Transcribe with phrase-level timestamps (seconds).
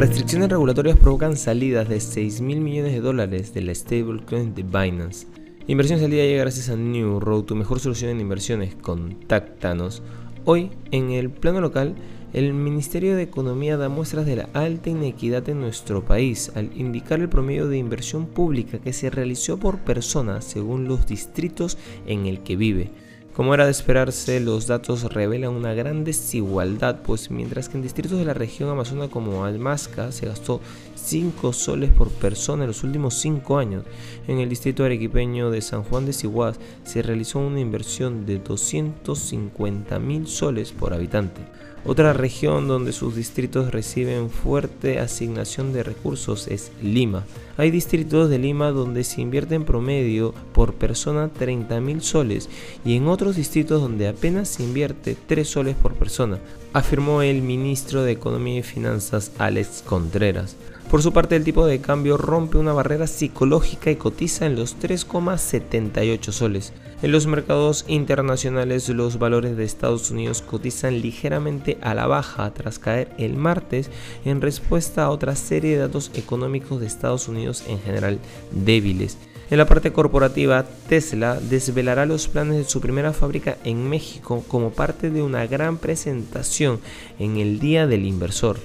[0.00, 5.26] Restricciones regulatorias provocan salidas de 6 mil millones de dólares de la stablecoin de Binance.
[5.66, 8.74] Inversión salida llega gracias a New Road, tu mejor solución en inversiones.
[8.76, 10.02] Contáctanos.
[10.46, 11.96] Hoy, en el plano local,
[12.32, 17.20] el Ministerio de Economía da muestras de la alta inequidad en nuestro país al indicar
[17.20, 21.76] el promedio de inversión pública que se realizó por persona según los distritos
[22.06, 22.90] en el que vive.
[23.34, 28.18] Como era de esperarse, los datos revelan una gran desigualdad, pues mientras que en distritos
[28.18, 30.60] de la región amazona como Almasca se gastó
[30.96, 33.84] 5 soles por persona en los últimos 5 años,
[34.26, 39.98] en el distrito arequipeño de San Juan de Siguaz se realizó una inversión de 250
[40.00, 41.40] mil soles por habitante.
[41.86, 47.24] Otra región donde sus distritos reciben fuerte asignación de recursos es Lima.
[47.56, 52.50] Hay distritos de Lima donde se invierte en promedio por persona 30 mil soles
[52.84, 56.38] y en otros distritos donde apenas se invierte 3 soles por persona,
[56.72, 60.56] afirmó el ministro de Economía y Finanzas Alex Contreras.
[60.90, 64.76] Por su parte, el tipo de cambio rompe una barrera psicológica y cotiza en los
[64.76, 66.72] 3,78 soles.
[67.02, 72.80] En los mercados internacionales, los valores de Estados Unidos cotizan ligeramente a la baja tras
[72.80, 73.88] caer el martes
[74.24, 78.18] en respuesta a otra serie de datos económicos de Estados Unidos en general
[78.50, 79.16] débiles.
[79.50, 84.70] En la parte corporativa, Tesla desvelará los planes de su primera fábrica en México como
[84.70, 86.78] parte de una gran presentación
[87.18, 88.58] en el Día del Inversor.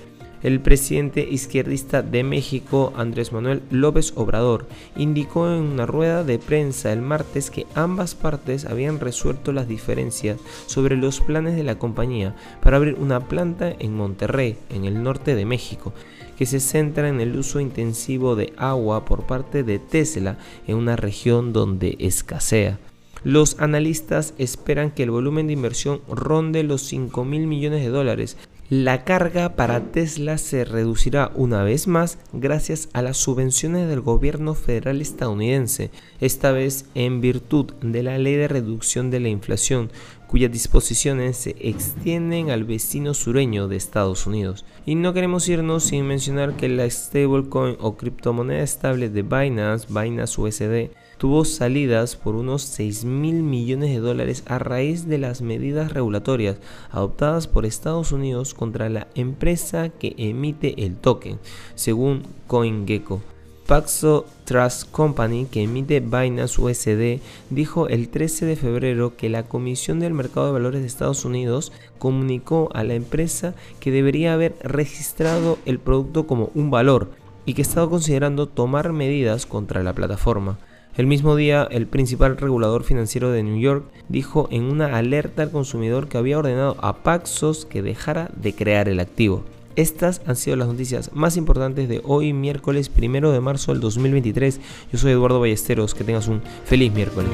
[0.44, 6.94] El presidente izquierdista de México, Andrés Manuel López Obrador, indicó en una rueda de prensa
[6.94, 12.36] el martes que ambas partes habían resuelto las diferencias sobre los planes de la compañía
[12.62, 15.94] para abrir una planta en Monterrey, en el norte de México,
[16.38, 20.96] que se centra en el uso intensivo de agua por parte de Tesla en una
[20.96, 22.80] región donde escasea.
[23.24, 28.38] Los analistas esperan que el volumen de inversión ronde los 5 mil millones de dólares,
[28.70, 34.56] la carga para Tesla se reducirá una vez más gracias a las subvenciones del gobierno
[34.56, 39.92] federal estadounidense, esta vez en virtud de la ley de reducción de la inflación,
[40.28, 44.66] cuyas disposiciones se extienden al vecino sureño de Estados Unidos.
[44.86, 50.42] Y no queremos irnos sin mencionar que la stablecoin o criptomoneda estable de Binance, Binance
[50.42, 55.94] USD, tuvo salidas por unos 6 mil millones de dólares a raíz de las medidas
[55.94, 56.58] regulatorias
[56.92, 61.40] adoptadas por Estados Unidos contra la empresa que emite el token,
[61.76, 63.35] según CoinGecko.
[63.68, 70.00] Paxo Trust Company, que emite Binance USD, dijo el 13 de febrero que la Comisión
[70.00, 75.58] del Mercado de Valores de Estados Unidos comunicó a la empresa que debería haber registrado
[75.66, 77.10] el producto como un valor
[77.48, 80.60] y que estaba considerando tomar medidas contra la plataforma.
[80.96, 85.52] El mismo día, el principal regulador financiero de New York dijo en una alerta al
[85.52, 89.44] consumidor que había ordenado a Paxos que dejara de crear el activo.
[89.76, 94.62] Estas han sido las noticias más importantes de hoy, miércoles 1 de marzo del 2023.
[94.92, 97.32] Yo soy Eduardo Ballesteros, que tengas un feliz miércoles.